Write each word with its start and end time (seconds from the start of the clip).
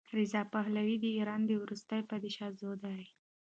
رضا 0.17 0.41
پهلوي 0.53 0.95
د 0.99 1.05
ایران 1.17 1.41
د 1.45 1.51
وروستي 1.63 2.01
پادشاه 2.09 2.51
زوی 2.59 2.77
دی. 2.83 3.01